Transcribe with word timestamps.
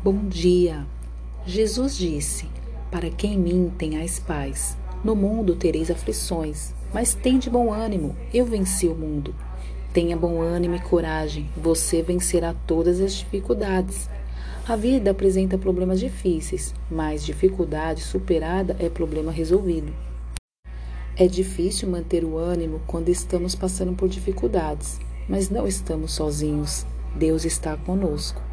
Bom 0.00 0.28
dia. 0.28 0.86
Jesus 1.44 1.98
disse: 1.98 2.46
Para 2.88 3.10
quem 3.10 3.34
em 3.34 3.38
mim 3.38 3.72
tenhais 3.76 4.20
paz, 4.20 4.76
no 5.02 5.16
mundo 5.16 5.56
tereis 5.56 5.90
aflições, 5.90 6.72
mas 6.94 7.14
tende 7.14 7.50
bom 7.50 7.72
ânimo, 7.72 8.14
eu 8.32 8.46
venci 8.46 8.86
o 8.86 8.94
mundo. 8.94 9.34
Tenha 9.92 10.16
bom 10.16 10.40
ânimo 10.40 10.76
e 10.76 10.78
coragem, 10.78 11.50
você 11.56 12.00
vencerá 12.00 12.54
todas 12.64 13.00
as 13.00 13.14
dificuldades. 13.14 14.08
A 14.68 14.76
vida 14.76 15.10
apresenta 15.10 15.58
problemas 15.58 15.98
difíceis, 15.98 16.72
mas 16.88 17.26
dificuldade 17.26 18.00
superada 18.00 18.76
é 18.78 18.88
problema 18.88 19.32
resolvido. 19.32 19.92
É 21.16 21.26
difícil 21.26 21.90
manter 21.90 22.24
o 22.24 22.38
ânimo 22.38 22.80
quando 22.86 23.08
estamos 23.08 23.56
passando 23.56 23.94
por 23.94 24.08
dificuldades, 24.08 25.00
mas 25.28 25.50
não 25.50 25.66
estamos 25.66 26.12
sozinhos. 26.12 26.86
Deus 27.16 27.44
está 27.44 27.76
conosco. 27.76 28.47